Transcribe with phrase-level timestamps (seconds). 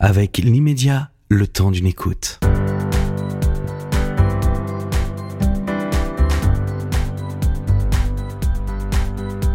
[0.00, 2.40] avec l'immédiat, le temps d'une écoute.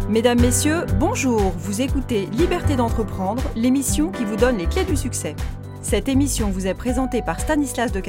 [0.08, 1.52] Mesdames, Messieurs, bonjour.
[1.58, 5.34] Vous écoutez Liberté d'entreprendre, l'émission qui vous donne les clés du succès.
[5.82, 8.00] Cette émission vous est présentée par Stanislas de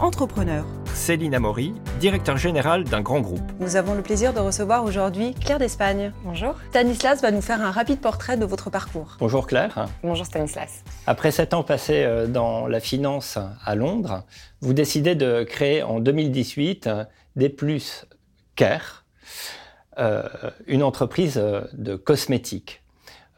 [0.00, 0.66] entrepreneur.
[0.94, 3.42] Céline Amaury, directeur général d'un grand groupe.
[3.58, 6.12] Nous avons le plaisir de recevoir aujourd'hui Claire d'Espagne.
[6.24, 6.54] Bonjour.
[6.70, 9.16] Stanislas va nous faire un rapide portrait de votre parcours.
[9.18, 9.88] Bonjour Claire.
[10.04, 10.84] Bonjour Stanislas.
[11.06, 14.24] Après sept ans passés euh, dans la finance à Londres,
[14.60, 16.88] vous décidez de créer en 2018
[17.34, 18.06] des plus
[18.54, 19.04] Care,
[19.98, 20.22] euh,
[20.68, 22.83] une entreprise euh, de cosmétiques.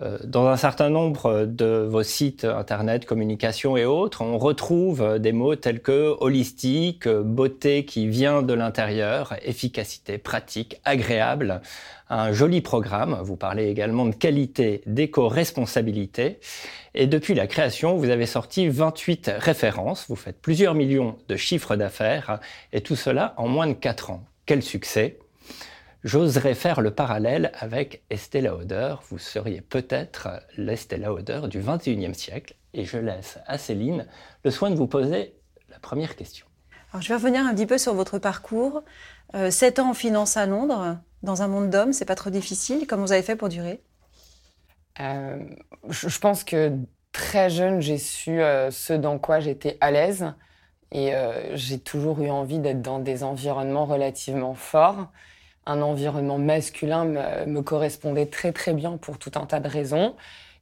[0.03, 5.33] Euh, dans un certain nombre de vos sites internet, communication et autres, on retrouve des
[5.33, 11.63] mots tels que holistique, beauté qui vient de l'intérieur, efficacité, pratique, agréable,
[12.11, 13.19] un joli programme.
[13.23, 16.41] Vous parlez également de qualité, d'éco-responsabilité.
[16.95, 21.77] Et depuis la création, vous avez sorti 28 références, vous faites plusieurs millions de chiffres
[21.77, 22.41] d'affaires,
[22.73, 24.25] et tout cela en moins de 4 ans.
[24.45, 25.19] Quel succès
[26.07, 28.95] J'oserais faire le parallèle avec Estée Lauder.
[29.11, 32.55] Vous seriez peut-être l'Estée Lauder du 21e siècle.
[32.75, 34.07] Et je laisse à Céline
[34.45, 35.35] le soin de vous poser
[35.69, 36.47] la première question.
[36.93, 38.85] Alors, je vais revenir un petit peu sur votre parcours.
[39.35, 42.87] Euh, 7 ans en finance à Londres, dans un monde d'hommes, c'est pas trop difficile.
[42.87, 43.83] Comment vous avez fait pour durer?
[45.01, 45.41] Euh,
[45.89, 46.71] Je pense que
[47.11, 50.33] très jeune, j'ai su euh, ce dans quoi j'étais à l'aise.
[50.93, 55.09] Et euh, j'ai toujours eu envie d'être dans des environnements relativement forts
[55.67, 57.05] un environnement masculin
[57.47, 60.15] me, correspondait très très bien pour tout un tas de raisons.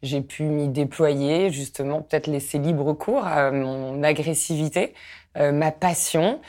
[0.03, 4.95] J'ai pu m'y déployer, justement, peut-être laisser libre cours à mon agressivité,
[5.39, 6.41] euh, ma passion.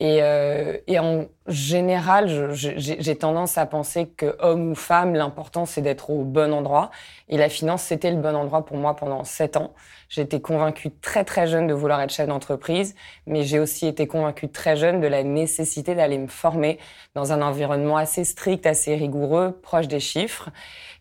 [0.00, 5.82] Et, euh, et, en général, j'ai tendance à penser que homme ou femme, l'important c'est
[5.82, 6.92] d'être au bon endroit.
[7.28, 9.74] Et la finance, c'était le bon endroit pour moi pendant sept ans.
[10.16, 12.94] Été convaincue très très jeune de vouloir être chef d'entreprise,
[13.26, 16.78] mais j'ai aussi été convaincue très jeune de la nécessité d'aller me former
[17.14, 20.50] dans un environnement assez strict, assez rigoureux, proche des chiffres.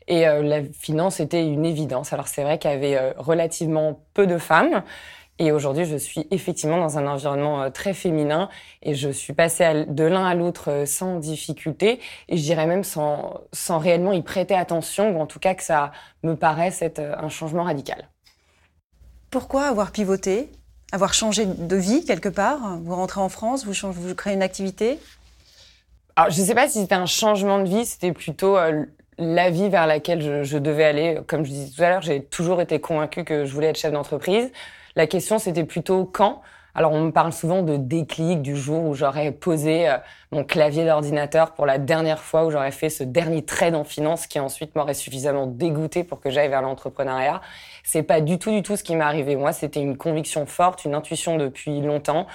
[0.08, 2.14] Et euh, la finance était une évidence.
[2.14, 4.84] Alors c'est vrai qu'il y avait euh, relativement peu de femmes.
[5.40, 8.50] Et aujourd'hui, je suis effectivement dans un environnement euh, très féminin
[8.82, 12.84] et je suis passée de l'un à l'autre euh, sans difficulté et je dirais même
[12.84, 15.92] sans, sans réellement y prêter attention ou en tout cas que ça
[16.24, 18.10] me paraisse être euh, un changement radical.
[19.30, 20.50] Pourquoi avoir pivoté
[20.92, 22.80] Avoir changé de vie quelque part?
[22.82, 24.98] Vous rentrez en France, vous, changez, vous créez une activité?
[26.16, 28.58] Alors, je ne sais pas si c'était un changement de vie, c'était plutôt
[29.20, 31.20] la vie vers laquelle je, je devais aller.
[31.28, 33.92] Comme je disais tout à l'heure, j'ai toujours été convaincue que je voulais être chef
[33.92, 34.50] d'entreprise.
[34.98, 36.42] La question, c'était plutôt quand?
[36.74, 39.98] Alors, on me parle souvent de déclic du jour où j'aurais posé euh,
[40.32, 44.26] mon clavier d'ordinateur pour la dernière fois, où j'aurais fait ce dernier trade en finance
[44.26, 47.42] qui ensuite m'aurait suffisamment dégoûté pour que j'aille vers l'entrepreneuriat.
[47.84, 49.36] C'est pas du tout, du tout ce qui m'est arrivé.
[49.36, 52.26] Moi, c'était une conviction forte, une intuition depuis longtemps.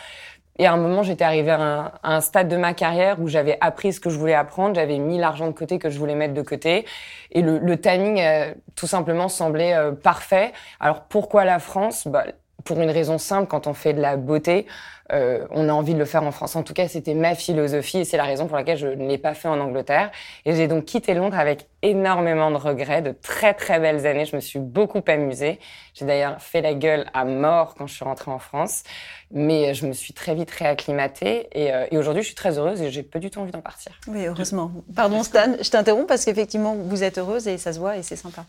[0.60, 3.92] Et à un moment, j'étais arrivée à un, stade de ma carrière où j'avais appris
[3.92, 6.42] ce que je voulais apprendre, j'avais mis l'argent de côté que je voulais mettre de
[6.42, 6.84] côté,
[7.32, 10.52] et le, timing, euh, tout simplement, semblait euh, parfait.
[10.78, 12.06] Alors pourquoi la France?
[12.06, 12.26] Bah,
[12.64, 14.66] pour une raison simple, quand on fait de la beauté,
[15.12, 16.56] euh, on a envie de le faire en France.
[16.56, 19.18] En tout cas, c'était ma philosophie et c'est la raison pour laquelle je ne l'ai
[19.18, 20.10] pas fait en Angleterre.
[20.44, 24.24] Et j'ai donc quitté Londres avec énormément de regrets, de très très belles années.
[24.24, 25.58] Je me suis beaucoup amusée.
[25.94, 28.84] J'ai d'ailleurs fait la gueule à mort quand je suis rentrée en France,
[29.30, 32.80] mais je me suis très vite réacclimatée et, euh, et aujourd'hui, je suis très heureuse
[32.80, 33.92] et j'ai pas du tout envie d'en partir.
[34.06, 34.70] Oui, heureusement.
[34.94, 38.16] Pardon Stan, je t'interromps parce qu'effectivement, vous êtes heureuse et ça se voit et c'est
[38.16, 38.44] sympa.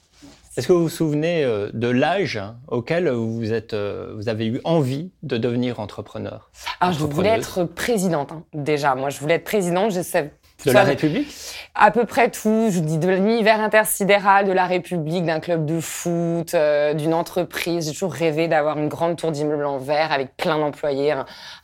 [0.56, 4.62] Est-ce que vous vous souvenez euh, de l'âge auquel vous, êtes, euh, vous avez eu
[4.64, 6.52] envie de devenir entrepreneur?
[6.80, 8.96] Alors, je voulais être présidente, hein, déjà.
[8.96, 9.92] Moi, je voulais être présidente.
[9.92, 10.32] Je sais
[10.66, 11.28] de la République
[11.76, 12.70] À peu près tout.
[12.72, 17.88] Je dis de l'univers intersidéral, de la République, d'un club de foot, euh, d'une entreprise.
[17.88, 21.14] J'ai toujours rêvé d'avoir une grande tour d'immeuble en verre avec plein d'employés,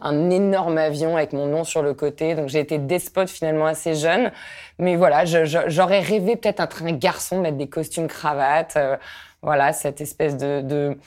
[0.01, 2.35] un, énorme avion avec mon nom sur le côté.
[2.35, 4.31] Donc j'ai été despote finalement assez jeune.
[4.79, 8.75] Mais voilà, j'aurais rêvé peut-être être un garçon, mettre des costumes cravates.
[8.77, 8.97] Euh,
[9.41, 10.97] voilà, cette espèce de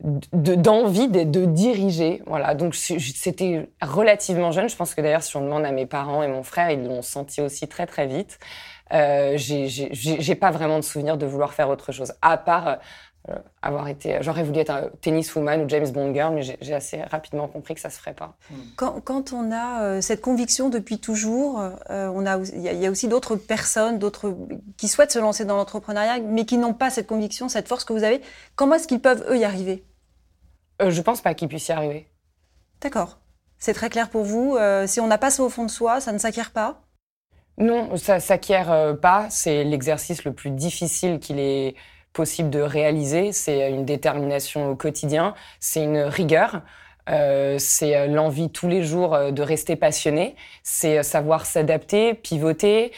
[0.00, 2.22] d'envie de, de, diriger.
[2.26, 4.68] Voilà, donc c'était relativement jeune.
[4.68, 7.02] Je pense que d'ailleurs, si on demande à mes parents et mon frère, ils l'ont
[7.02, 8.38] senti aussi très très vite.
[8.92, 12.78] Euh, j'ai pas vraiment de souvenir de vouloir faire autre chose, à part
[13.62, 14.18] avoir été.
[14.20, 17.80] J'aurais voulu être un tenniswoman ou James Bond girl, mais j'ai assez rapidement compris que
[17.80, 18.36] ça se ferait pas.
[18.74, 22.90] Quand, quand on a euh, cette conviction depuis toujours, euh, on a il y, a
[22.90, 24.36] aussi d'autres personnes, d'autres
[24.76, 27.92] qui souhaitent se lancer dans l'entrepreneuriat, mais qui n'ont pas cette conviction, cette force que
[27.92, 28.20] vous avez.
[28.56, 29.84] Comment est-ce qu'ils peuvent eux y arriver?
[30.84, 32.08] Je pense pas qu'ils puissent y arriver.
[32.80, 33.18] D'accord.
[33.58, 34.58] C'est très clair pour vous.
[34.86, 36.82] si on n'a pas ça au fond de soi, ça ne s'acquiert pas?
[37.56, 39.28] Non, ça s'acquiert pas.
[39.30, 41.76] C'est l'exercice le plus difficile qu'il est
[42.12, 43.32] possible de réaliser.
[43.32, 46.62] C'est une détermination au quotidien, c'est une rigueur.
[47.10, 52.92] Euh, c'est euh, l'envie tous les jours euh, de rester passionné, c'est savoir s'adapter, pivoter,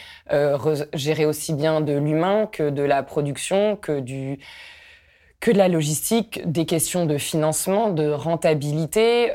[0.93, 4.39] gérer aussi bien de l'humain que de la production, que du
[5.41, 9.31] que de la logistique, des questions de financement, de rentabilité.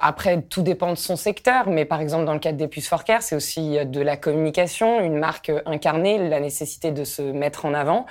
[0.00, 3.22] après, tout dépend de son secteur, mais par exemple dans le cadre des puces Forcare,
[3.22, 8.04] c'est aussi de la communication, une marque incarnée, la nécessité de se mettre en avant.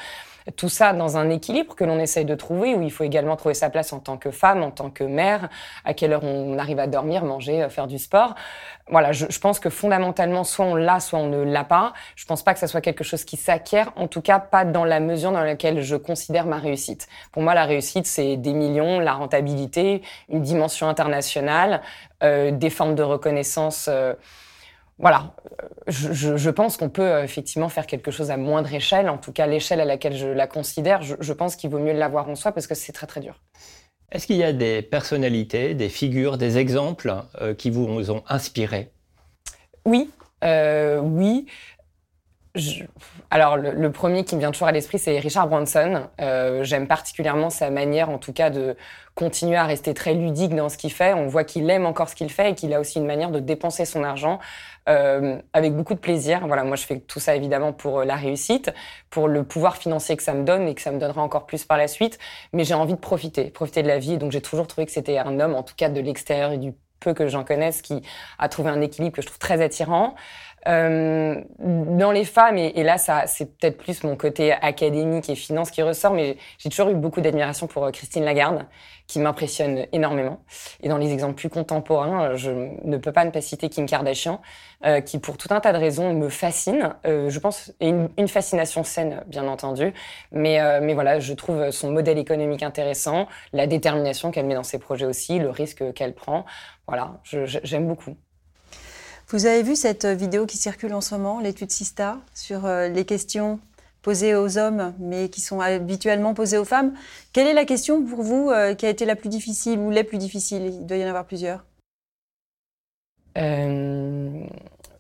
[0.56, 3.56] Tout ça dans un équilibre que l'on essaye de trouver, où il faut également trouver
[3.56, 5.50] sa place en tant que femme, en tant que mère,
[5.86, 8.36] à quelle heure on arrive à dormir, manger, euh, faire du sport.
[8.92, 11.94] Voilà, je, pense que fondamentalement, soit on l'a, soit on ne l'a pas.
[12.16, 14.86] Je pense pas que ça soit quelque chose qui s'acquiert, en tout cas pas dans
[14.86, 17.08] la mesure dans laquelle je considère ma réussite.
[17.32, 21.82] Pour moi, la réussite, c'est des millions, la rentabilité, une dimension internationale,
[22.22, 23.88] euh, des formes de reconnaissance.
[23.90, 24.14] Euh,
[24.98, 25.36] voilà,
[25.88, 29.46] je, pense qu'on peut euh, effectivement faire quelque chose à moindre échelle, en tout cas
[29.46, 32.66] l'échelle à laquelle je la considère, je, pense qu'il vaut mieux l'avoir en soi parce
[32.66, 33.42] que c'est très très dur.
[34.12, 38.92] Est-ce qu'il y a des personnalités, des figures, des exemples euh, qui vous ont inspiré?
[39.86, 40.10] Oui,
[40.44, 41.46] euh, oui.
[43.32, 46.08] Alors, le, premier qui me vient toujours à l'esprit, c'est Richard Branson.
[46.62, 48.76] J'aime particulièrement sa manière, en tout cas, de
[49.16, 51.14] continuer à rester très ludique dans ce qu'il fait.
[51.14, 53.40] On voit qu'il aime encore ce qu'il fait et qu'il a aussi une manière de
[53.40, 54.40] dépenser son argent
[54.90, 56.46] euh, avec beaucoup de plaisir.
[56.46, 58.72] Voilà, moi je fais tout ça évidemment pour euh, la réussite,
[59.10, 61.64] pour le pouvoir financier que ça me donne et que ça me donnera encore plus
[61.64, 62.20] par la suite.
[62.52, 64.18] Mais j'ai envie de profiter, profiter de la vie.
[64.18, 66.74] donc j'ai toujours trouvé que c'était un homme, en tout cas de l'extérieur et du
[67.00, 68.02] peu que j'en connaisse, qui
[68.38, 70.16] a trouvé un équilibre que je trouve très attirant.
[70.68, 75.72] Euh, dans les femmes, et, là, ça, c'est peut-être plus mon côté académique et finance
[75.72, 78.66] qui ressort, mais j'ai toujours eu beaucoup d'admiration pour euh, Christine Lagarde,
[79.08, 80.44] qui m'impressionne énormément.
[80.82, 82.52] Et dans les exemples plus contemporains, je
[82.84, 84.42] ne peux pas ne pas citer Kim Kardashian,
[84.86, 86.96] euh, qui pour tout un tas de raisons me fascine.
[87.06, 89.94] Euh, je pense, et une, une, fascination saine, bien entendu.
[90.32, 94.64] Mais, euh, mais voilà, je trouve son modèle économique intéressant, la détermination qu'elle met dans
[94.64, 96.46] ses projets aussi, le risque qu'elle prend.
[96.88, 98.16] Voilà, j'aime beaucoup.
[99.30, 103.06] Vous avez vu cette vidéo qui circule en ce moment, l'étude Sista, sur euh, les
[103.06, 103.60] questions
[104.04, 106.94] posées aux hommes, mais qui sont habituellement posées aux femmes?
[107.34, 110.04] Quelle est la question pour vous euh, qui a été la plus difficile ou les
[110.04, 110.68] plus difficiles?
[110.68, 111.66] Il doit y en avoir plusieurs.
[113.40, 114.30] Euh,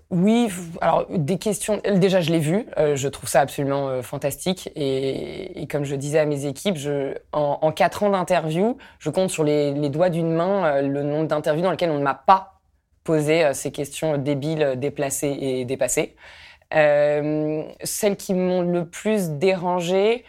[0.10, 0.50] oui,
[0.82, 1.80] alors des questions.
[1.86, 2.66] Déjà, je l'ai vu.
[2.96, 4.72] je trouve ça absolument fantastique.
[4.76, 6.78] Et, comme je disais à mes équipes,
[7.32, 11.72] en, quatre ans d'interview, je compte sur les doigts d'une main le nombre d'interviews dans
[11.72, 12.55] lesquelles on ne m'a pas
[13.06, 16.18] poser euh, ces questions débiles, déplacées et dépassées.
[16.74, 20.26] Euh, celles qui m'ont le plus dérangé,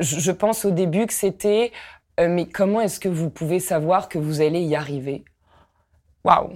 [0.00, 1.70] je, pense au début que c'était
[2.18, 5.24] euh, mais comment est-ce que vous pouvez savoir que vous allez y arriver?
[6.24, 6.50] Waouh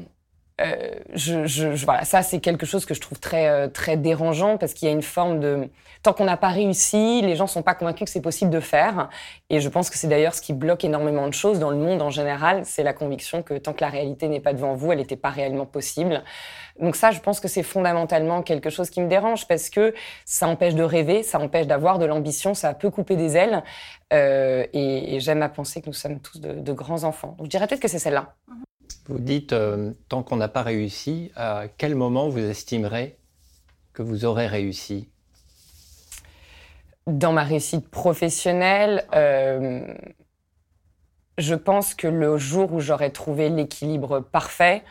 [0.63, 4.75] euh, je, voilà, ça c'est quelque chose que je trouve très euh, très dérangeant parce
[4.75, 5.69] qu'il y a une forme de
[6.03, 9.09] tant qu'on n'a pas réussi, les gens sont pas convaincus que c'est possible de faire.
[9.51, 12.03] Et je pense que c'est d'ailleurs ce qui bloque énormément de choses dans le monde
[12.03, 14.99] en général, c'est la conviction que tant que la réalité n'est pas devant vous, elle
[14.99, 16.23] n'était pas réellement possible.
[16.81, 19.95] Donc ça, je pense que c'est fondamentalement quelque chose qui me dérange parce que
[20.25, 23.63] ça empêche de rêver, ça empêche d'avoir de l'ambition, ça peut couper des ailes.
[24.13, 27.35] Euh, et, j'aime à penser que nous sommes tous de, de grands enfants.
[27.39, 28.35] Donc je dirais peut-être que c'est celle-là.
[29.07, 33.19] Vous dites, euh, tant qu'on n'a pas réussi, à quel moment vous estimerez
[33.93, 35.09] que vous aurez réussi?
[37.09, 39.93] Dans ma réussite professionnelle, euh,
[41.37, 44.85] je pense que le jour où j'aurai trouvé l'équilibre parfait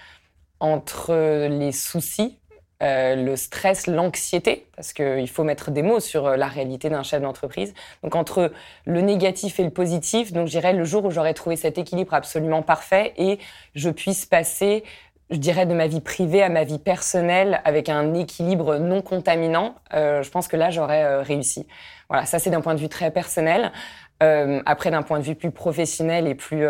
[0.59, 2.40] entre les soucis
[2.81, 7.03] euh, le stress, l'anxiété, parce qu'il faut mettre des mots sur euh, la réalité d'un
[7.03, 7.75] chef d'entreprise.
[8.03, 8.51] Donc entre
[8.85, 12.15] le négatif et le positif, donc je dirais le jour où j'aurais trouvé cet équilibre
[12.15, 13.37] absolument parfait et
[13.75, 14.83] je puisse passer
[15.29, 19.75] je dirais de ma vie privée à ma vie personnelle avec un équilibre non contaminant,
[19.93, 21.67] euh, je pense que là j'aurais réussi.
[22.09, 23.71] Voilà, ça c'est d'un point de vue très personnel.
[24.19, 26.65] après d'un point de vue plus professionnel et plus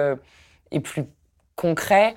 [0.71, 1.05] et plus
[1.55, 2.15] concret,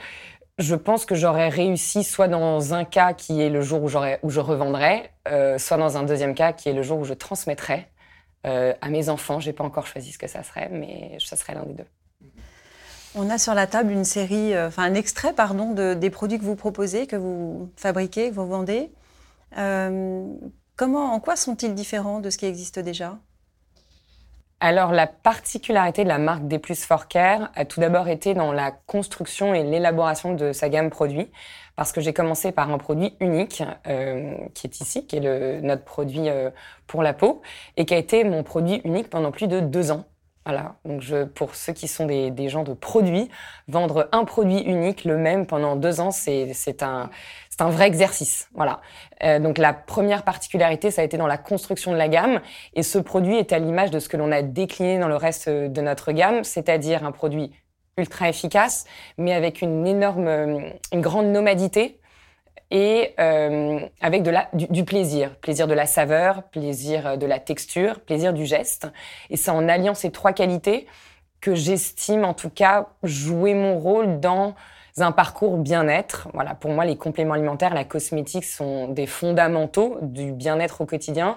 [0.58, 3.90] je pense que j'aurais réussi soit dans un cas qui est le jour où,
[4.22, 7.14] où je revendrai, euh, soit dans un deuxième cas qui est le jour où je
[7.14, 7.88] transmettrai
[8.46, 9.40] euh, à mes enfants.
[9.40, 11.86] J'ai pas encore choisi ce que ça serait, mais ça serait l'un des deux.
[13.16, 16.44] On a sur la table une série, euh, un extrait, pardon, de, des produits que
[16.44, 18.90] vous proposez, que vous fabriquez, que vous vendez.
[20.76, 23.18] comment, en quoi sont-ils différents de ce qui existe déjà?
[24.64, 28.50] Alors, la particularité de la marque Des Plus For Care a tout d'abord été dans
[28.50, 31.30] la construction et l'élaboration de sa gamme produit,
[31.76, 35.60] parce que j'ai commencé par un produit unique, euh, qui est ici, qui est le,
[35.60, 36.48] notre produit euh,
[36.86, 37.42] pour la peau,
[37.76, 40.06] et qui a été mon produit unique pendant plus de deux ans.
[40.46, 40.76] Voilà.
[40.84, 43.30] Donc, je, pour ceux qui sont des, des, gens de produits,
[43.66, 47.10] vendre un produit unique, le même, pendant deux ans, c'est un,
[47.58, 48.48] un vrai exercice.
[48.54, 48.80] Voilà.
[49.22, 52.40] Euh, donc, la première particularité, ça a été dans la construction de la gamme.
[52.74, 55.48] Et ce produit est à l'image de ce que l'on a décliné dans le reste
[55.48, 57.52] de notre gamme, c'est-à-dire un produit
[57.96, 58.84] ultra efficace,
[59.18, 60.28] mais avec une énorme,
[60.92, 62.00] une grande nomadité
[62.70, 68.00] et euh, avec de la, du, plaisir, plaisir de la saveur, plaisir de la texture,
[68.00, 68.88] plaisir du geste.
[69.30, 70.86] Et c'est en alliant ces trois qualités
[71.40, 74.54] que j'estime en tout cas jouer mon rôle dans
[74.98, 76.28] un parcours bien-être.
[76.32, 81.36] Voilà, pour moi, les compléments alimentaires, la cosmétique sont des fondamentaux du bien-être au quotidien.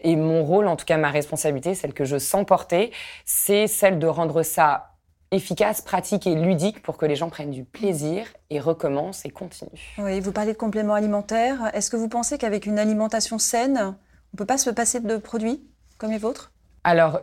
[0.00, 2.92] Et mon rôle, en tout cas ma responsabilité, celle que je sens porter,
[3.24, 4.93] c'est celle de rendre ça
[5.34, 9.68] efficace, pratique et ludique pour que les gens prennent du plaisir et recommencent et continuent.
[9.98, 11.70] Oui, vous parlez de compléments alimentaires.
[11.74, 15.16] Est-ce que vous pensez qu'avec une alimentation saine, on ne peut pas se passer de
[15.16, 15.62] produits
[15.98, 16.52] comme les vôtres?
[16.84, 17.20] Alors,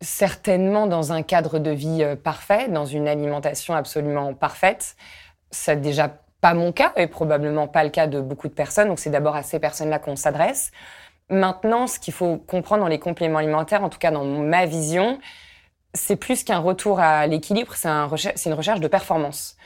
[0.00, 4.96] certainement dans un cadre de vie euh, parfait, dans une alimentation absolument parfaite.
[5.50, 6.08] C'est déjà
[6.40, 8.88] pas mon cas et probablement pas le cas de beaucoup de personnes.
[8.88, 10.70] Donc, c'est d'abord à ces personnes-là qu'on s'adresse.
[11.30, 15.18] Maintenant, ce qu'il faut comprendre dans les compléments alimentaires, en tout cas dans ma vision,
[15.94, 19.56] c'est plus qu'un retour à l'équilibre, c'est un une recherche de performance.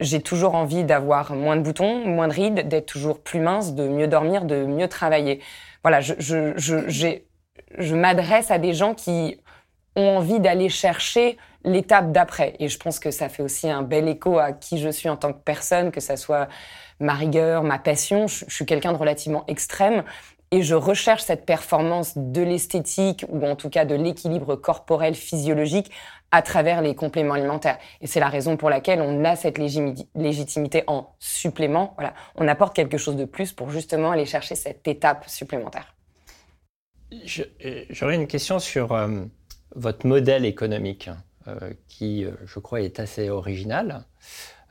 [0.00, 3.88] J'ai toujours envie d'avoir moins de boutons, moins de rides, d'être toujours plus mince, de
[3.88, 5.42] mieux dormir, de mieux travailler.
[5.82, 6.88] Voilà, je, je, je,
[7.78, 9.40] je m'adresse à des gens qui
[9.96, 12.54] ont envie d'aller chercher l'étape d'après.
[12.58, 15.16] Et je pense que ça fait aussi un bel écho à qui je suis en
[15.16, 16.48] tant que personne, que ça soit
[17.00, 18.26] ma rigueur, ma passion.
[18.26, 20.04] Je suis quelqu'un de relativement extrême
[20.50, 25.90] et je recherche cette performance de l'esthétique ou en tout cas de l'équilibre corporel physiologique
[26.30, 27.78] à travers les compléments alimentaires.
[28.00, 31.94] Et c'est la raison pour laquelle on a cette légitimité en supplément.
[31.96, 35.94] Voilà, on apporte quelque chose de plus pour justement aller chercher cette étape supplémentaire.
[37.12, 39.24] Euh, j'aurais une question sur euh,
[39.74, 41.10] votre modèle économique,
[41.48, 44.04] euh, qui, je crois, est assez original.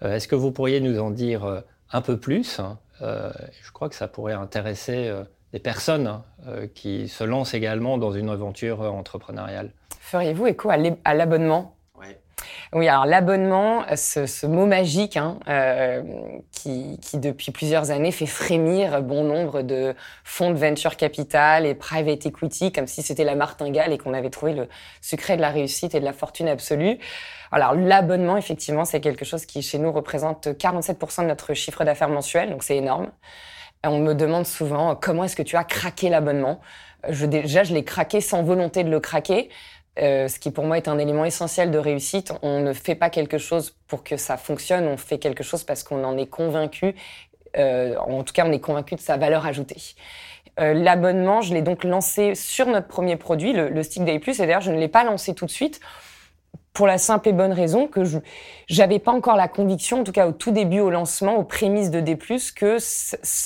[0.02, 2.60] Est-ce que vous pourriez nous en dire un peu plus
[3.00, 5.10] Je crois que ça pourrait intéresser
[5.56, 9.72] des personnes hein, euh, qui se lancent également dans une aventure entrepreneuriale.
[10.02, 11.76] Feriez-vous écho à l'abonnement?
[12.74, 16.02] Oui, alors l'abonnement, ce, mot magique hein, euh,
[16.52, 19.96] qui, depuis plusieurs années fait frémir bon nombre de
[20.26, 24.30] fonds de venture capital et private equity, comme si c'était la martingale et qu'on avait
[24.30, 24.68] trouvé le
[25.00, 26.98] secret de la réussite et de la fortune absolue.
[27.52, 32.10] Alors l'abonnement, effectivement, c'est quelque chose qui chez nous représente 47% de notre chiffre d'affaires
[32.10, 33.10] mensuel, donc c'est énorme.
[33.88, 36.60] On me demande souvent comment est-ce que tu as craqué l'abonnement?
[37.10, 39.50] Je, déjà, je l'ai craqué sans volonté de le craquer.
[39.98, 42.34] Euh, ce qui pour moi est un élément essentiel de réussite.
[42.42, 45.84] On ne fait pas quelque chose pour que ça fonctionne, on fait quelque chose parce
[45.84, 46.96] qu'on en est convaincu.
[47.58, 49.82] Euh, en tout cas, on est convaincu de sa valeur ajoutée.
[50.60, 54.40] Euh, L'abonnement, je l'ai donc lancé sur notre premier produit, le, le Stick Day Plus,
[54.40, 55.80] et d'ailleurs, je ne l'ai pas lancé tout de suite
[56.76, 58.20] pour la simple et bonne raison que je
[58.78, 61.90] n'avais pas encore la conviction, en tout cas au tout début, au lancement, aux prémices
[61.90, 62.18] de D+,
[62.56, 62.78] que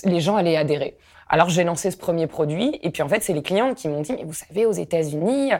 [0.09, 0.98] les gens allaient adhérer.
[1.29, 4.01] Alors j'ai lancé ce premier produit et puis en fait c'est les clients qui m'ont
[4.01, 5.51] dit mais vous savez aux États-Unis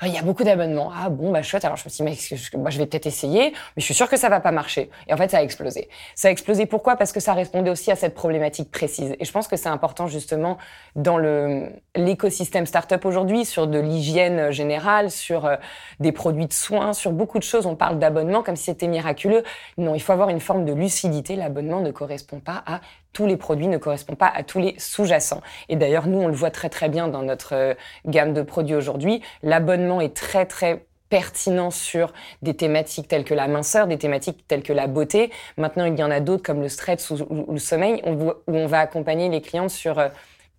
[0.00, 0.92] ah, il y a beaucoup d'abonnements.
[0.94, 1.64] Ah bon, bah chouette.
[1.64, 4.08] Alors je me suis dit, mais moi je vais peut-être essayer, mais je suis sûre
[4.08, 4.90] que ça va pas marcher.
[5.08, 5.88] Et en fait, ça a explosé.
[6.14, 6.94] Ça a explosé pourquoi?
[6.94, 9.16] Parce que ça répondait aussi à cette problématique précise.
[9.18, 10.56] Et je pense que c'est important justement
[10.94, 15.56] dans le l'écosystème startup aujourd'hui, sur de l'hygiène générale, sur euh,
[15.98, 17.66] des produits de soins, sur beaucoup de choses.
[17.66, 19.42] On parle d'abonnement comme si c'était miraculeux.
[19.78, 21.34] Non, il faut avoir une forme de lucidité.
[21.34, 22.80] L'abonnement ne correspond pas à
[23.12, 25.40] tous les produits ne correspondent pas à tous les sous-jacents.
[25.68, 27.74] Et d'ailleurs, nous, on le voit très très bien dans notre euh,
[28.06, 29.22] gamme de produits aujourd'hui.
[29.42, 32.12] L'abonnement est très très pertinent sur
[32.42, 35.30] des thématiques telles que la minceur, des thématiques telles que la beauté.
[35.56, 38.80] Maintenant, il y en a d'autres comme le stress ou, le sommeil, où on va
[38.80, 40.08] accompagner les clients sur euh,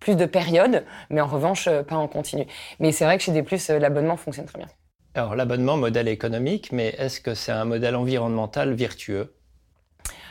[0.00, 2.46] plus de périodes, mais en revanche, euh, pas en continu.
[2.80, 4.68] Mais c'est vrai que chez Des Plus, l'abonnement fonctionne très bien.
[5.14, 9.34] Alors, l'abonnement, modèle économique, mais est-ce que c'est un modèle environnemental vertueux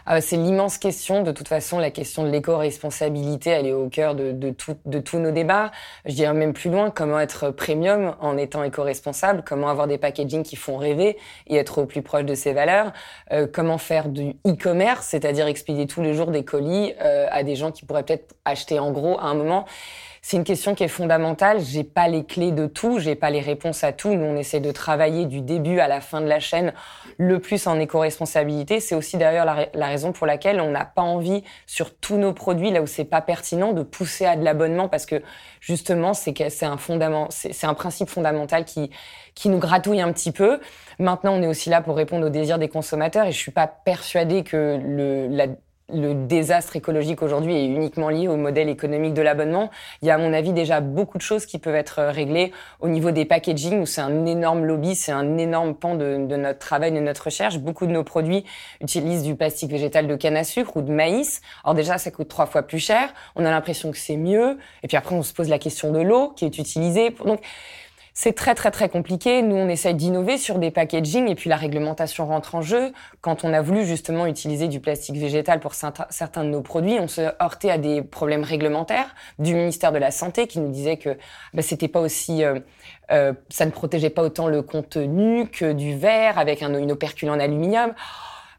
[0.06, 1.24] ah, c'est l'immense question.
[1.24, 4.54] De toute façon, la question de l'éco-responsabilité, elle est au cœur de, de,
[4.86, 5.72] de tous nos débats.
[6.06, 10.44] Je dirais même plus loin, comment être premium en étant éco-responsable, comment avoir des packaging
[10.44, 12.92] qui font rêver et être au plus proche de ses valeurs,
[13.32, 17.56] euh, comment faire du e-commerce, c'est-à-dire expédier tous les jours des colis euh, à des
[17.56, 19.66] gens qui pourraient peut-être acheter en gros à un moment
[20.22, 21.60] c'est une question qui est fondamentale.
[21.62, 24.14] J'ai pas les clés de tout, j'ai pas les réponses à tout.
[24.14, 26.74] Nous, on essaie de travailler du début à la fin de la chaîne
[27.18, 28.80] le plus en éco-responsabilité.
[28.80, 32.72] C'est aussi d'ailleurs la, raison pour laquelle on n'a pas envie sur tous nos produits,
[32.72, 35.22] là où c'est pas pertinent, de pousser à de l'abonnement parce que
[35.62, 38.92] justement, c'est c'est un fondament, c'est un principe fondamental qui
[39.36, 40.60] qui nous gratouille un petit peu.
[41.00, 43.68] Maintenant, on est aussi là pour répondre aux désirs des consommateurs et je suis pas
[43.68, 45.48] persuadée que le, la,
[45.94, 49.70] le désastre écologique aujourd'hui est uniquement lié au modèle économique de l'abonnement.
[50.02, 52.88] Il y a, à mon avis, déjà beaucoup de choses qui peuvent être réglées au
[52.88, 56.92] niveau des packaging, où c'est un énorme lobby, c'est un énorme pan de, notre travail,
[56.92, 57.60] de notre recherche.
[57.60, 58.46] Beaucoup de nos produits
[58.82, 61.42] utilisent du plastique végétal de canne à sucre ou de maïs.
[61.64, 63.14] Alors déjà, ça coûte trois fois plus cher.
[63.36, 64.58] On a l'impression que c'est mieux.
[64.84, 67.16] Et puis après, on se pose la question de l'eau qui est utilisée.
[67.26, 67.42] Donc,
[68.22, 69.42] c'est très très très compliqué.
[69.42, 72.92] Nous, on essaye d'innover sur des packaging et puis la réglementation rentre en jeu.
[73.22, 77.08] Quand on a voulu justement utiliser du plastique végétal pour certains de nos produits, on
[77.08, 81.18] se heurtait à des problèmes réglementaires du ministère de la Santé qui nous disait que
[81.54, 82.60] bah, c'était pas aussi, euh,
[83.10, 87.30] euh, ça ne protégeait pas autant le contenu que du verre avec un, une opercule
[87.30, 87.94] en aluminium.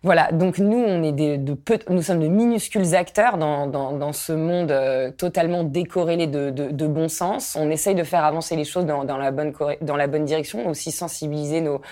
[0.02, 4.71] Voilà, donc nous, on est des, nous sommes de minuscules acteurs dans, dans, ce monde
[4.71, 7.54] euh, totalement décorrélé de, de, bon sens.
[7.61, 9.52] On essaye de faire avancer les choses dans, dans, la, bonne,
[9.83, 11.83] dans la bonne direction, aussi sensibiliser nos,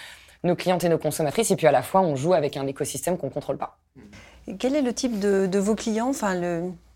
[0.42, 3.18] nos clientes et nos consommatrices, et puis à la fois, on joue avec un écosystème
[3.18, 3.78] qu'on contrôle pas.
[4.58, 6.08] quel est le type de, de vos clients?
[6.08, 6.34] Enfin,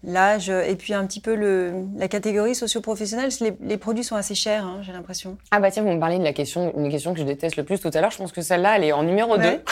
[0.04, 4.34] L'âge et puis un petit peu le, la catégorie socio-professionnelle, les, les, produits sont assez
[4.34, 5.38] chers, hein, j'ai l'impression.
[5.52, 7.64] Ah bah tiens, vous me parlez de la question, une question que je déteste le
[7.64, 8.10] plus tout à l'heure.
[8.10, 9.44] Je pense que celle-là, elle est en numéro 2.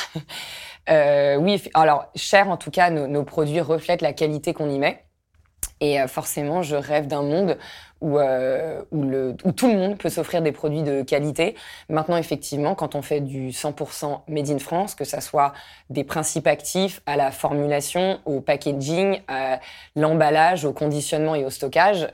[0.89, 4.79] Euh, oui, alors cher en tout cas, nos, nos produits reflètent la qualité qu'on y
[4.79, 5.05] met.
[5.81, 7.57] Et euh, forcément, je rêve d'un monde
[8.01, 11.57] où, euh, où, le, où, tout le monde peut s'offrir des produits de qualité.
[11.89, 15.53] Maintenant, effectivement, quand on fait du 100% made in France, que ça soit
[15.89, 19.61] des principes actifs à la formulation, au packaging, à
[19.97, 22.09] l'emballage, au conditionnement et au stockage,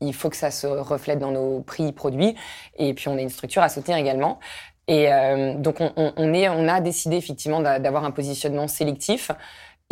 [0.00, 2.34] il faut que ça se reflète dans nos prix produits.
[2.76, 4.40] Et puis, on a une structure à soutenir également.
[4.88, 9.30] Et euh, donc, on, est, on a décidé effectivement d'avoir un positionnement sélectif.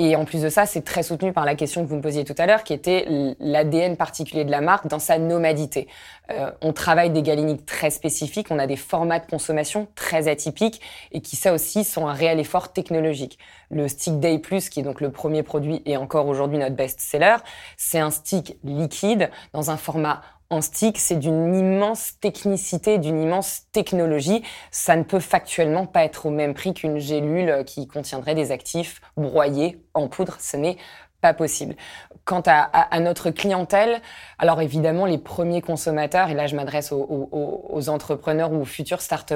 [0.02, 2.24] Et en plus de ça, c'est très soutenu par la question que vous me posiez
[2.24, 3.04] tout à l'heure, qui était
[3.38, 5.88] l'ADN particulier de la marque dans sa nomadité.
[6.30, 10.80] Euh, on travaille des galiniques très spécifiques, on a des formats de consommation très atypiques
[11.12, 13.38] et qui, ça aussi, sont un réel effort technologique.
[13.70, 17.36] Le Stick Day Plus, qui est donc le premier produit et encore aujourd'hui notre best-seller,
[17.76, 23.62] c'est un stick liquide dans un format en stick, c'est d'une immense technicité, d'une immense
[23.72, 24.42] technologie.
[24.72, 29.00] Ça ne peut factuellement pas être au même prix qu'une gélule qui contiendrait des actifs
[29.16, 30.36] broyés en poudre.
[30.40, 30.76] Ce n'est
[31.20, 31.76] pas possible.
[32.24, 34.00] Quant à, notre clientèle,
[34.38, 39.32] alors évidemment, les premiers consommateurs, et là je m'adresse aux, entrepreneurs ou aux futurs start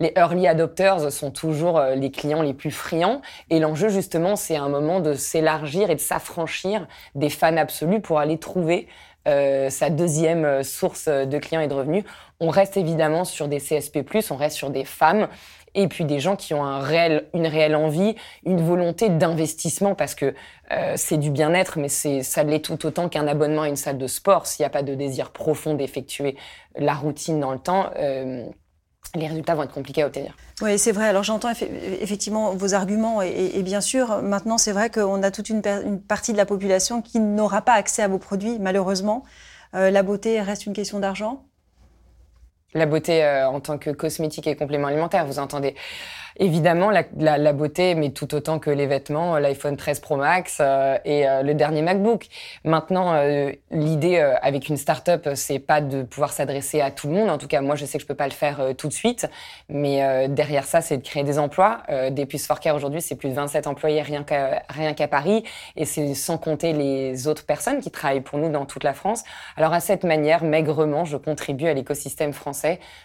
[0.00, 3.20] les early adopters sont toujours euh, les clients les plus friands.
[3.50, 8.18] Et l'enjeu, justement, c'est un moment de s'élargir et de s'affranchir des fans absolus pour
[8.18, 8.88] aller trouver
[9.28, 12.04] euh, sa deuxième euh, source de clients et de revenus.
[12.40, 15.28] On reste évidemment sur des CSP+, on reste sur des femmes
[15.74, 20.14] et puis des gens qui ont un réel, une réelle envie, une volonté d'investissement parce
[20.14, 20.34] que
[20.70, 23.98] euh, c'est du bien-être, mais c'est ça l'est tout autant qu'un abonnement à une salle
[23.98, 24.46] de sport.
[24.46, 26.36] S'il n'y a pas de désir profond d'effectuer
[26.76, 28.46] la routine dans le temps, euh,
[29.14, 30.34] les résultats vont être compliqués à obtenir.
[30.62, 31.06] Oui, c'est vrai.
[31.06, 31.50] Alors j'entends
[32.00, 36.32] effectivement vos arguments et, bien sûr, maintenant c'est vrai qu'on a toute une, une, partie
[36.32, 39.24] de la population qui n'aura pas accès à vos produits, malheureusement.
[39.74, 41.44] Euh, la beauté reste une question d'argent
[42.74, 45.74] La beauté euh, en tant que cosmétique et complément alimentaire, vous entendez
[46.36, 50.58] évidemment la, la, la, beauté, mais tout autant que les vêtements, l'iPhone 13 Pro Max
[50.60, 52.26] euh, et euh, le dernier MacBook.
[52.64, 57.14] Maintenant, euh, l'idée euh, avec une start-up, c'est pas de pouvoir s'adresser à tout le
[57.14, 57.30] monde.
[57.30, 58.92] En tout cas, moi, je sais que je peux pas le faire euh, tout de
[58.92, 59.28] suite,
[59.68, 61.82] mais derrière ça, c'est de créer des emplois.
[62.10, 65.44] des puces Forcare aujourd'hui, c'est plus de 27 employés rien qu'à rien qu'à Paris,
[65.76, 69.24] et c'est sans compter les autres personnes qui travaillent pour nous dans toute la France.
[69.56, 72.61] Alors à cette manière, maigrement, je contribue à l'écosystème français.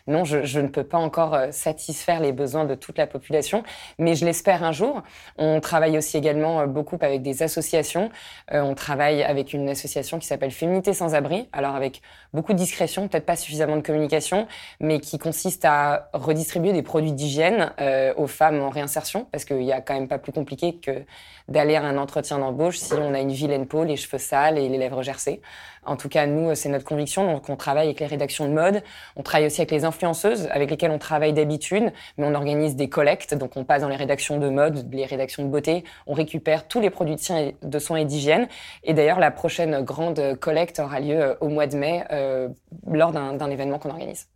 [0.07, 3.63] Non, je, ne peux pas encore satisfaire les besoins de toute la population
[3.99, 5.01] mais je l'espère un jour.
[5.37, 8.09] On travaille aussi également euh, beaucoup avec des associations.
[8.53, 12.01] Euh, on travaille avec une association qui s'appelle Féminité sans abri, alors avec
[12.33, 14.47] beaucoup de discrétion, peut-être pas suffisamment de communication,
[14.79, 19.63] mais qui consiste à redistribuer des produits d'hygiène euh, aux femmes en réinsertion, parce qu'il
[19.63, 21.03] y a quand même pas plus compliqué que
[21.47, 24.67] d'aller à un entretien d'embauche si on a une vilaine peau, les cheveux sales et
[24.67, 25.41] les lèvres gercées.
[25.87, 27.31] En tout cas, nous, c'est notre conviction.
[27.31, 28.83] Donc, on travaille avec les rédactions de mode.
[29.15, 32.89] On travaille aussi avec les influenceuses avec lesquelles on travaille d'habitude, mais on organise des
[32.89, 33.33] collectes.
[33.33, 35.83] Donc, on passe dans les rédactions de mode, les rédactions de beauté.
[36.05, 38.47] On récupère tous les produits de soins et d'hygiène.
[38.83, 42.49] Et d'ailleurs, la prochaine grande collecte aura lieu euh, au mois de mai euh,
[42.91, 44.27] lors d'un événement qu'on organise.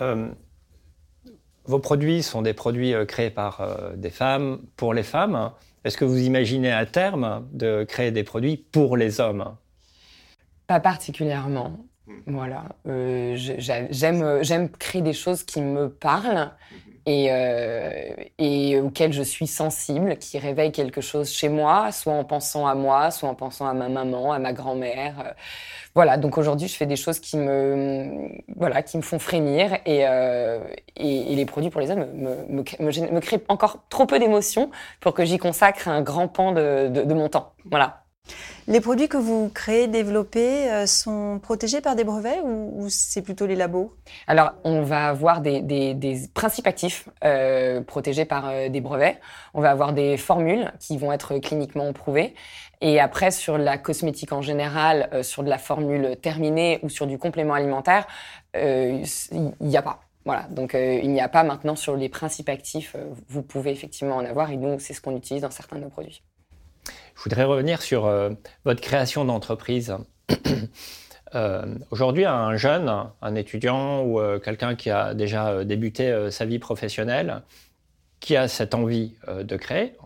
[0.00, 0.28] Euh,
[1.64, 5.52] vos produits sont des produits créés par des femmes, pour les femmes.
[5.84, 9.56] Est-ce que vous imaginez à terme de créer des produits pour les hommes?
[10.72, 11.76] Pas particulièrement.
[12.26, 12.64] Voilà.
[12.88, 16.50] Euh, j'aime, j'aime créer des choses qui me parlent.
[17.04, 17.30] et,
[18.38, 22.76] et auquel je suis sensible, qui réveille quelque chose chez moi, soit en pensant à
[22.76, 25.34] moi, soit en pensant à ma maman, à ma grand-mère.
[25.96, 30.02] Voilà, donc aujourd'hui, je fais des choses qui me, voilà, qui me font frémir et,
[30.96, 35.12] et, les produits pour les hommes me, me, me, créent encore trop peu d'émotions pour
[35.12, 37.52] que j'y consacre un grand pan de, de, de mon temps.
[37.64, 38.01] Voilà.
[38.68, 43.46] Les produits que vous créez, développez, euh, sont protégés par des brevets ou, c'est plutôt
[43.46, 43.92] les labos?
[44.28, 49.20] Alors, on va avoir des, principes actifs euh, protégés par euh, des brevets.
[49.52, 52.34] On va avoir des formules qui vont être cliniquement prouvées.
[52.80, 57.16] Et après, sur la cosmétique en général, sur de la formule terminée ou sur du
[57.16, 58.06] complément alimentaire,
[58.54, 59.04] il
[59.60, 60.00] n'y a pas.
[60.24, 62.96] Voilà, donc il n'y a pas maintenant sur les principes actifs.
[63.28, 65.90] vous pouvez effectivement en avoir et nous, c'est ce qu'on utilise dans certains de nos
[65.90, 66.24] produits.
[67.22, 68.30] Je voudrais revenir sur euh,
[68.64, 69.96] votre création d'entreprise.
[71.34, 76.58] Euh, aujourd'hui, un jeune, un étudiant ou euh, quelqu'un qui a déjà débuté sa vie
[76.58, 77.40] professionnelle,
[78.20, 79.96] qui a cette envie de créer,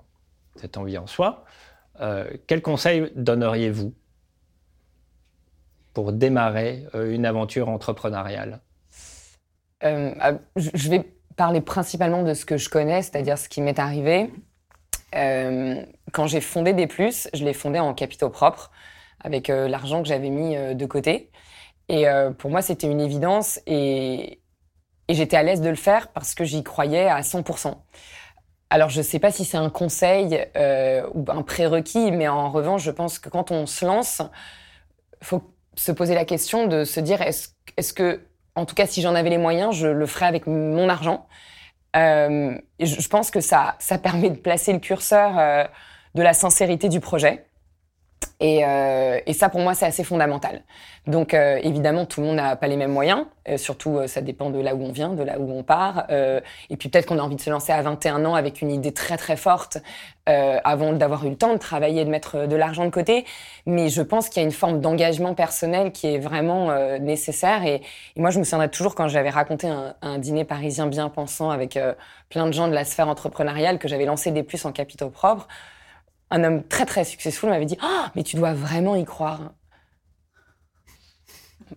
[0.54, 1.44] cette envie en soi,
[2.46, 3.92] quel conseil donneriez-vous
[5.94, 8.60] pour démarrer une aventure entrepreneuriale?
[9.80, 14.30] Ah, Je vais parler principalement de ce que je connais, c'est-à-dire ce qui m'est arrivé.
[15.14, 18.70] Euh, quand j'ai fondé Des Plus, je l'ai fondé en capitaux propres,
[19.20, 21.30] avec euh, l'argent que j'avais mis euh, de côté.
[21.88, 22.06] Et
[22.38, 24.40] pour moi, c'était une évidence et,
[25.08, 27.76] j'étais à l'aise de le faire parce que j'y croyais à 100%.
[28.70, 30.44] Alors, je ne sais pas si c'est un conseil
[31.14, 34.20] ou un prérequis, mais en revanche, je pense que quand on se lance,
[35.22, 39.00] faut se poser la question de se dire est-ce est que, en tout cas, si
[39.00, 41.28] j'en avais les moyens, je le ferais avec mon argent
[42.78, 45.64] je pense que ça, ça permet de placer le curseur euh,
[46.14, 47.46] de la sincérité du projet.
[48.38, 50.62] Et, euh, et, ça, pour moi, c'est assez fondamental.
[51.06, 53.24] Donc, euh, évidemment, tout le monde n'a pas les mêmes moyens.
[53.48, 56.06] Euh, surtout, ça dépend de là où on vient, de là où on part.
[56.10, 58.92] et puis, peut-être qu'on a envie de se lancer à 21 ans avec une idée
[58.92, 59.78] très, très forte
[60.26, 63.24] avant d'avoir eu le temps de travailler et de mettre de l'argent de côté.
[63.64, 67.64] Mais je pense qu'il y a une forme d'engagement personnel qui est vraiment nécessaire.
[67.64, 67.80] Et,
[68.16, 71.78] moi, je me souviendrai toujours quand j'avais raconté un, un, dîner parisien bien pensant avec
[72.28, 75.46] plein de gens de la sphère entrepreneuriale que j'avais lancé des plus en capitaux propres
[76.30, 79.52] un homme très très successful m'avait dit Ah, mais tu dois vraiment y croire.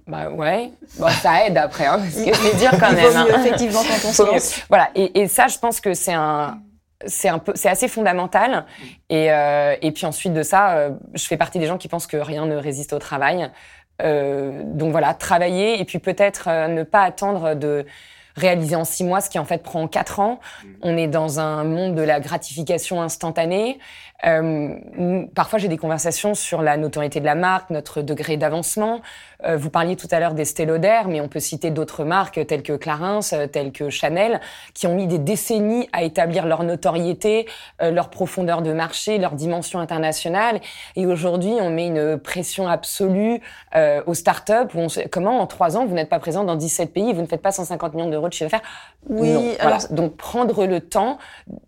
[0.05, 3.15] Bah ouais, bon, ça aide après, hein, ce que je vais dire quand même.
[3.15, 3.25] Hein.
[3.39, 4.61] effectivement, quand on se lance.
[4.69, 6.59] Voilà, et, et, ça, je pense que c'est un,
[7.05, 8.65] c'est un peu, c'est assez fondamental.
[9.09, 12.07] Et, euh, et puis ensuite de ça, euh, je fais partie des gens qui pensent
[12.07, 13.49] que rien ne résiste au travail.
[14.01, 17.85] Euh, donc voilà, travailler et puis peut-être ne pas attendre de
[18.39, 20.39] réaliser en six mois, ce qui en fait prend quatre ans.
[20.81, 23.79] On est dans un monde de la gratification instantanée.
[24.25, 29.01] Euh, parfois, j'ai des conversations sur la notoriété de la marque, notre degré d'avancement.
[29.45, 32.63] Euh, vous parliez tout à l'heure des Lauder, mais on peut citer d'autres marques telles
[32.63, 34.41] que Clarins, euh, telles que Chanel,
[34.73, 37.47] qui ont mis des décennies à établir leur notoriété,
[37.81, 40.59] euh, leur profondeur de marché, leur dimension internationale.
[40.95, 43.39] Et aujourd'hui, on met une pression absolue
[43.75, 44.53] euh, aux startups.
[44.73, 47.27] Où on comment en trois ans, vous n'êtes pas présent dans 17 pays, vous ne
[47.27, 48.67] faites pas 150 millions d'euros de chiffre d'affaires
[49.07, 49.55] Oui.
[49.59, 49.79] Alors...
[49.91, 51.17] Donc prendre le temps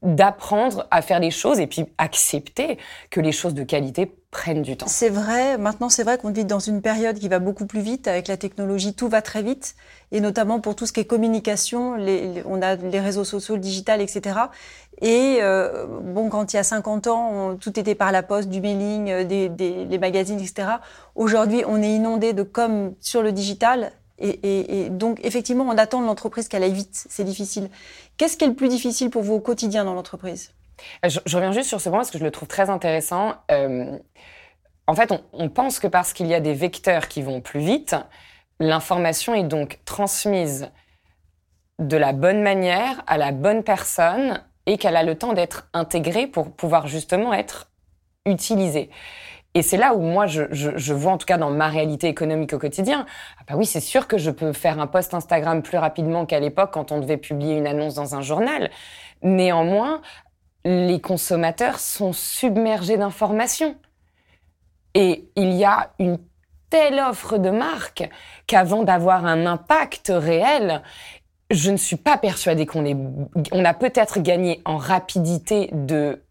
[0.01, 2.77] d'apprendre à faire les choses et puis accepter
[3.09, 4.11] que les choses de qualité
[4.87, 8.07] C'est vrai, maintenant c'est vrai qu'on vit dans une période qui va beaucoup plus vite
[8.07, 9.75] avec la technologie, tout va très vite,
[10.13, 13.61] et notamment pour tout ce qui est communication, les, on a les réseaux sociaux, le
[13.61, 14.39] digital, etc.
[15.01, 18.61] Et euh, bon, quand il y a 50 ans, tout était par la poste, du
[18.61, 20.67] mailing, euh, des, des les magazines, etc.
[21.15, 25.77] Aujourd'hui, on est inondé de com sur le digital, et, et, et donc effectivement, on
[25.77, 27.69] attend de l'entreprise qu'elle aille vite, c'est difficile.
[28.17, 30.51] Qu'est-ce qui est le plus difficile pour vous au quotidien dans l'entreprise?
[31.03, 33.35] Je, reviens juste sur ce point parce que je le trouve très intéressant.
[33.51, 33.97] Euh,
[34.87, 37.95] en fait, on, pense que parce qu'il y a des vecteurs qui vont plus vite,
[38.59, 40.71] l'information est donc transmise
[41.79, 46.27] de la bonne manière à la bonne personne et qu'elle a le temps d'être intégrée
[46.27, 47.71] pour pouvoir justement être
[48.25, 48.89] utilisée.
[49.53, 52.59] Et c'est là où moi, je, vois en tout cas dans ma réalité économique au
[52.59, 53.05] quotidien,
[53.39, 56.39] ah bah oui, c'est sûr que je peux faire un post Instagram plus rapidement qu'à
[56.39, 58.71] l'époque quand on devait publier une annonce dans un journal.
[59.23, 60.01] Néanmoins,
[60.65, 63.75] les consommateurs sont submergés d'informations.
[64.93, 66.17] Et il y a une
[66.69, 68.09] telle offre de marques
[68.47, 70.81] qu'avant d'avoir un impact réel,
[71.49, 72.85] je ne suis pas persuadée qu'on
[73.51, 76.21] on a peut-être gagné en rapidité de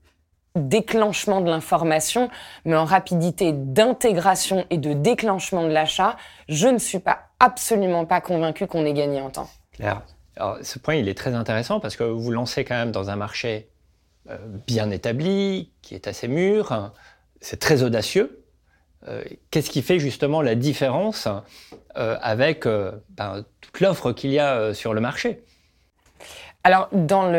[0.56, 2.28] déclenchement de l'information,
[2.64, 6.16] mais en rapidité d'intégration et de déclenchement de l'achat,
[6.48, 9.48] je ne suis pas absolument pas convaincue qu'on ait gagné en temps.
[9.72, 10.02] Claire.
[10.36, 13.16] Alors, ce point, il est très intéressant parce que vous lancez quand même dans un
[13.16, 13.68] marché
[14.66, 16.92] bien établi, qui est assez mûr,
[17.40, 18.44] c'est très audacieux.
[19.08, 21.26] Euh, qu'est-ce qui fait justement la différence
[21.96, 25.42] euh, avec ben, toute l'offre qu'il y a sur le marché?
[26.62, 27.32] Alors, dans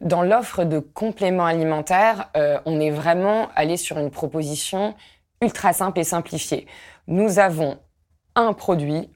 [0.00, 4.94] dans l'offre de compléments alimentaires, euh, on est vraiment allé sur une proposition
[5.40, 6.66] ultra simple et simplifiée.
[7.06, 7.78] Nous avons
[8.34, 9.10] un produit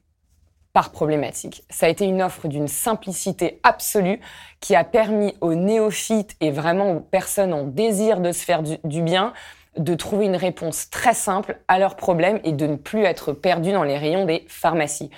[0.79, 1.65] par problématique.
[1.71, 4.21] Ça a été une offre d'une simplicité absolue
[4.61, 8.77] qui a permis aux néophytes et vraiment aux personnes en désir de se faire du,
[8.85, 9.33] du bien
[9.77, 13.73] de trouver une réponse très simple à leurs problèmes et de ne plus être perdus
[13.73, 15.11] dans les rayons des pharmacies.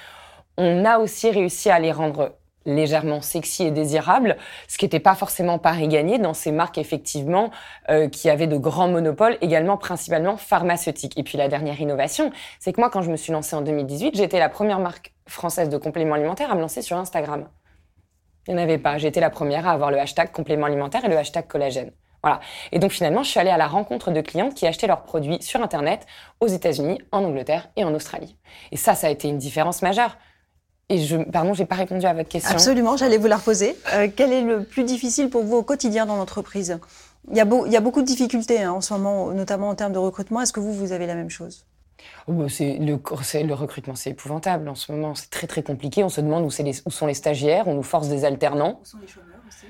[0.57, 4.37] On a aussi réussi à les rendre légèrement sexy et désirable,
[4.69, 7.51] ce qui n'était pas forcément pari gagné dans ces marques effectivement
[7.89, 11.19] euh, qui avaient de grands monopoles, également principalement pharmaceutiques.
[11.19, 14.17] Et puis la dernière innovation, c'est que moi quand je me suis lancée en 2018,
[14.17, 17.49] j'étais la première marque française de compléments alimentaires à me lancer sur Instagram.
[18.47, 18.99] Il n'y en avait pas.
[18.99, 21.93] J'étais la première à avoir le hashtag complément alimentaire et le hashtag collagène.
[22.23, 22.41] Voilà.
[22.73, 25.41] Et donc finalement, je suis allée à la rencontre de clientes qui achetaient leurs produits
[25.43, 26.07] sur Internet
[26.41, 28.37] aux États-Unis, en Angleterre et en Australie.
[28.73, 30.17] Et ça, ça a été une différence majeure.
[30.91, 32.51] Et je, pardon, j'ai pas répondu à votre question.
[32.51, 33.77] Absolument, j'allais vous la reposer.
[33.95, 36.81] Euh, quel est le plus difficile pour vous au quotidien dans l'entreprise?
[37.31, 39.77] Il, y a il y a beaucoup de difficultés hein, en ce moment, notamment en
[39.77, 40.41] termes de recrutement.
[40.41, 41.65] Est-ce que vous, vous avez la même chose?
[42.27, 42.99] Oh, bah, c'est le,
[43.47, 45.15] le, recrutement, c'est épouvantable en ce moment.
[45.15, 46.03] C'est très très compliqué.
[46.03, 47.69] On se demande où, les, où, sont les stagiaires.
[47.69, 48.81] On nous force des alternants.
[48.83, 49.67] Où sont les chômeurs aussi?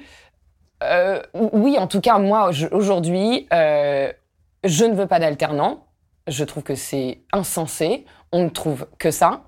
[0.82, 1.20] Euh,
[1.52, 4.10] Oui, en tout cas, moi aujourd'hui, euh,
[4.64, 5.84] je ne veux pas d'alternants.
[6.28, 8.06] Je trouve que c'est insensé.
[8.32, 9.42] On ne trouve que ça.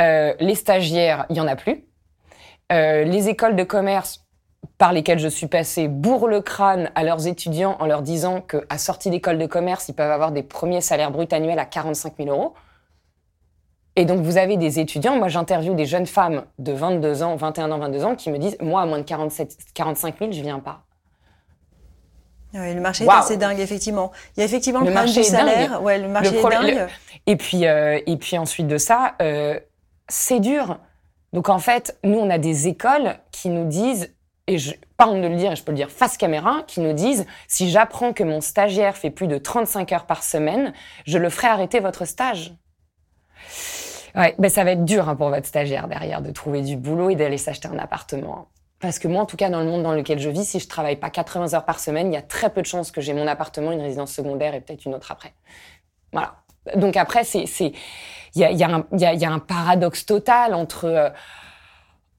[0.00, 1.84] Euh, les stagiaires, il y en a plus.
[2.72, 4.24] Euh, les écoles de commerce
[4.76, 8.78] par lesquelles je suis passée bourrent le crâne à leurs étudiants en leur disant qu'à
[8.78, 12.30] sortie d'école de commerce, ils peuvent avoir des premiers salaires bruts annuels à 45 000
[12.30, 12.54] euros.
[13.96, 17.72] Et donc, vous avez des étudiants, moi j'interviewe des jeunes femmes de 22 ans, 21
[17.72, 20.60] ans, 22 ans, qui me disent, moi, à moins de 47, 45 000, je viens
[20.60, 20.84] pas.
[22.54, 24.12] Oui, le marché est assez dingue, effectivement.
[24.36, 25.82] Il y a effectivement le, marché du salaire.
[25.82, 26.86] Ouais, le marché est dingue.
[27.26, 29.58] Et puis, euh, et puis ensuite de ça, euh,
[30.08, 30.78] c'est dur.
[31.32, 34.14] Donc en fait, nous, on a des écoles qui nous disent,
[34.46, 36.80] et je, pas honte de le dire, et je peux le dire face caméra, qui
[36.80, 40.72] nous disent, si j'apprends que mon stagiaire fait plus de 35 heures par semaine,
[41.06, 42.54] je le ferai arrêter votre stage.
[44.14, 47.10] Ouais, ben ça va être dur hein, pour votre stagiaire derrière de trouver du boulot
[47.10, 48.48] et d'aller s'acheter un appartement.
[48.80, 50.68] Parce que moi, en tout cas, dans le monde dans lequel je vis, si je
[50.68, 53.12] travaille pas 80 heures par semaine, il y a très peu de chances que j'ai
[53.12, 55.34] mon appartement, une résidence secondaire et peut-être une autre après.
[56.12, 56.36] Voilà.
[56.76, 57.72] Donc après, c'est
[58.34, 61.08] il y a, un paradoxe total entre euh,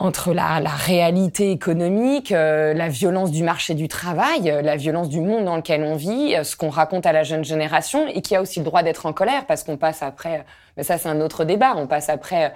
[0.02, 5.20] entre la, réalité économique, euh, la violence du marché du travail, euh, la violence du
[5.20, 8.42] monde dans lequel on vit, ce qu'on raconte à la jeune génération, et qui a
[8.42, 10.46] aussi le droit d'être en colère parce qu'on passe après.
[10.78, 11.74] Mais ça, c'est un autre débat.
[11.76, 12.54] On passe après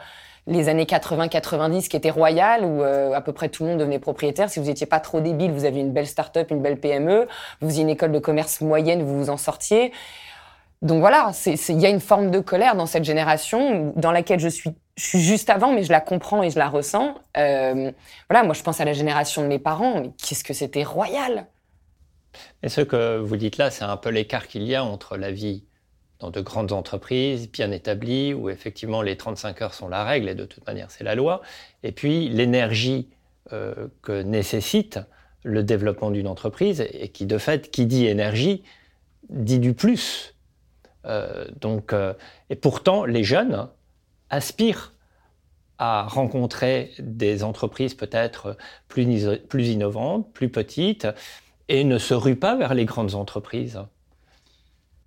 [0.47, 4.49] les années 80-90 qui étaient royales où à peu près tout le monde devenait propriétaire.
[4.49, 7.27] Si vous étiez pas trop débile, vous aviez une belle start-up, une belle PME,
[7.59, 9.91] vous aviez une école de commerce moyenne, vous vous en sortiez.
[10.83, 14.49] Donc voilà, il y a une forme de colère dans cette génération dans laquelle je
[14.49, 17.15] suis, juste avant, mais je la comprends et je la ressens.
[17.37, 17.91] Euh,
[18.29, 21.47] voilà, moi je pense à la génération de mes parents, qu'est-ce que c'était royal
[22.63, 25.31] Et ce que vous dites là, c'est un peu l'écart qu'il y a entre la
[25.31, 25.63] vie
[26.19, 30.35] dans de grandes entreprises bien établies, où effectivement les 35 heures sont la règle et
[30.35, 31.41] de toute manière c'est la loi,
[31.83, 33.07] et puis l'énergie
[33.53, 34.99] euh, que nécessite
[35.43, 38.63] le développement d'une entreprise, et qui de fait, qui dit énergie,
[39.29, 40.32] dit du plus
[41.59, 42.13] donc, euh,
[42.49, 43.67] et pourtant, les jeunes
[44.29, 44.93] aspirent
[45.79, 51.07] à rencontrer des entreprises peut-être plus, plus innovantes, plus petites,
[51.67, 53.79] et ne se ruent pas vers les grandes entreprises.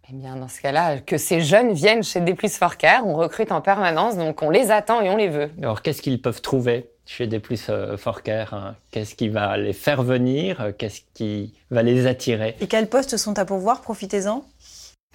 [0.09, 3.61] Eh bien, dans ce cas-là, que ces jeunes viennent chez Desplus Forcare, on recrute en
[3.61, 5.50] permanence, donc on les attend et on les veut.
[5.59, 8.76] Alors, qu'est-ce qu'ils peuvent trouver chez Desplus euh, Forcare hein?
[8.92, 10.72] Qu'est-ce qui va les faire venir?
[10.78, 12.54] Qu'est-ce qui va les attirer?
[12.61, 13.80] Et quels postes sont à pourvoir?
[13.80, 14.44] Profitez-en.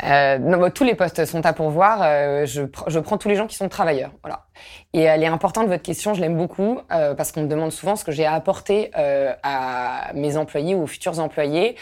[0.03, 2.01] Euh, non, tous les postes sont à pourvoir.
[2.01, 4.11] Euh, je, je, prends tous les gens qui sont travailleurs.
[4.23, 4.45] Voilà.
[4.93, 7.95] Et elle est importante, votre question, je l'aime beaucoup, euh, parce qu'on me demande souvent
[7.95, 11.75] ce que j'ai à apporter euh, à mes employés ou aux futurs employés.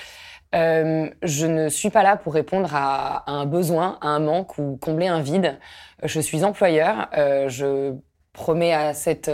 [0.55, 4.57] Euh, je ne suis pas là pour répondre à, à, un besoin, à un manque
[4.57, 5.59] ou combler un vide.
[6.03, 7.09] Je suis employeur.
[7.13, 7.93] je
[8.33, 9.29] promets à cette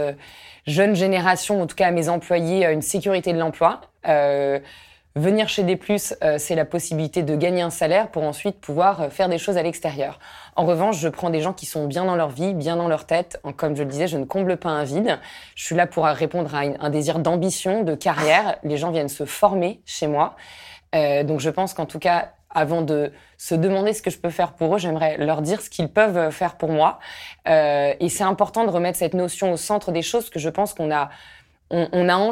[0.66, 3.80] jeune génération, en tout cas à mes employés, une sécurité de l'emploi.
[5.16, 9.00] Venir chez des plus, euh, c'est la possibilité de gagner un salaire pour ensuite pouvoir
[9.00, 10.18] euh, faire des choses à l'extérieur.
[10.56, 13.06] En revanche, je prends des gens qui sont bien dans leur vie, bien dans leur
[13.06, 13.40] tête.
[13.56, 15.18] Comme je le disais, je ne comble pas un vide.
[15.54, 18.58] Je suis là pour répondre à un désir d'ambition, de carrière.
[18.62, 20.36] Les gens viennent se former chez moi.
[20.94, 24.30] Euh, donc je pense qu'en tout cas, avant de se demander ce que je peux
[24.30, 26.98] faire pour eux, j'aimerais leur dire ce qu'ils peuvent faire pour moi.
[27.48, 30.72] Euh, et c'est important de remettre cette notion au centre des choses que je pense
[30.72, 31.10] qu'on a
[31.70, 32.30] on, a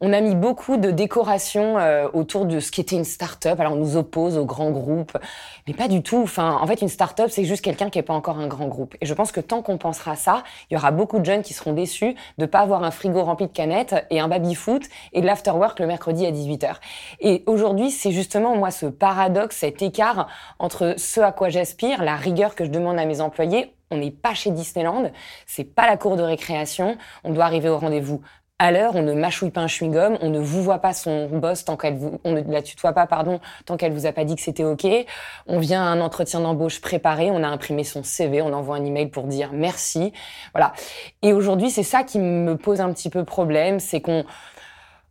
[0.00, 3.58] on, a mis beaucoup de décorations euh, autour de ce qui était une start-up.
[3.58, 5.18] Alors on nous oppose aux grands groupes,
[5.66, 6.22] mais pas du tout.
[6.22, 8.94] Enfin, en fait, une start-up, c'est juste quelqu'un qui n'est pas encore un grand groupe.
[9.00, 11.54] Et je pense que tant qu'on pensera ça, il y aura beaucoup de jeunes qui
[11.54, 15.26] seront déçus de pas avoir un frigo rempli de canettes et un baby-foot et de
[15.26, 16.76] l'afterwork le mercredi à 18h.
[17.20, 20.28] Et aujourd'hui, c'est justement moi ce paradoxe, cet écart
[20.60, 24.10] entre ce à quoi j'aspire, la rigueur que je demande à mes employés, on n'est
[24.10, 25.10] pas chez Disneyland,
[25.46, 28.20] c'est pas la cour de récréation, on doit arriver au rendez-vous
[28.58, 31.64] à l'heure, on ne mâchouille pas un chewing-gum, on ne vous voit pas son boss
[31.64, 34.34] tant qu'elle vous, on ne la tutoie pas, pardon, tant qu'elle vous a pas dit
[34.34, 34.86] que c'était OK.
[35.46, 38.84] On vient à un entretien d'embauche préparé, on a imprimé son CV, on envoie un
[38.84, 40.12] email pour dire merci.
[40.54, 40.72] Voilà.
[41.20, 44.24] Et aujourd'hui, c'est ça qui me pose un petit peu problème, c'est qu'on,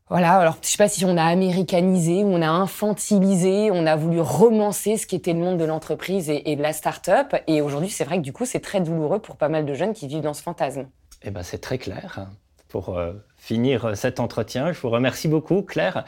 [0.07, 4.21] voilà, alors je sais pas si on a américanisé, on a infantilisé, on a voulu
[4.21, 7.35] romancer ce qui était le monde de l'entreprise et, de la start-up.
[7.47, 9.93] Et aujourd'hui, c'est vrai que du coup, c'est très douloureux pour pas mal de jeunes
[9.93, 10.87] qui vivent dans ce fantasme.
[11.23, 12.27] Eh ben, c'est très clair.
[12.67, 16.05] Pour euh, finir cet entretien, je vous remercie beaucoup, Claire.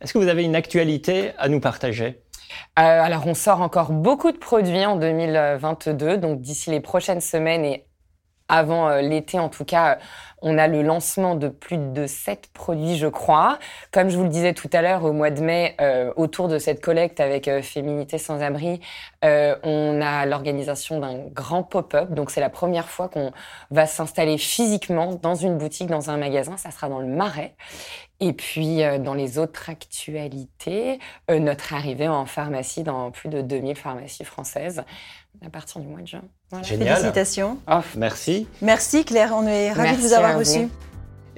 [0.00, 2.20] Est-ce que vous avez une actualité à nous partager?
[2.78, 7.64] Euh, alors, on sort encore beaucoup de produits en 2022, donc d'ici les prochaines semaines
[7.64, 7.86] et
[8.48, 9.98] avant euh, l'été en tout cas,
[10.42, 13.58] on a le lancement de plus de sept produits, je crois.
[13.90, 16.58] Comme je vous le disais tout à l'heure, au mois de mai, euh, autour de
[16.58, 18.80] cette collecte avec euh, Féminité sans abri,
[19.22, 22.12] on a l'organisation d'un grand pop-up.
[22.12, 23.32] Donc c'est la première fois qu'on
[23.72, 26.56] va s'installer physiquement dans une boutique, dans un magasin.
[26.56, 27.56] Ça sera dans le Marais.
[28.20, 34.24] Et puis, dans les autres actualités, notre arrivée en pharmacie dans plus de 2000 pharmacies
[34.24, 34.84] françaises
[35.44, 36.22] à partir du mois de juin.
[36.62, 36.96] Génial.
[36.96, 37.58] Félicitations.
[37.70, 38.46] Oh, merci.
[38.62, 40.68] Merci Claire, on est ravis de vous avoir reçu.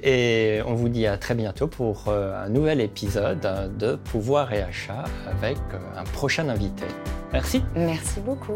[0.01, 3.45] Et on vous dit à très bientôt pour euh, un nouvel épisode
[3.77, 6.85] de Pouvoir et Achat avec euh, un prochain invité.
[7.33, 7.63] Merci.
[7.75, 8.53] Merci beaucoup.